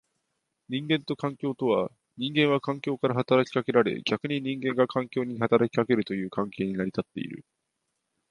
[0.69, 7.45] 人間と環境とは、人間は環境から働きかけられ逆に人間が環境に働きかけるという関係に立っている。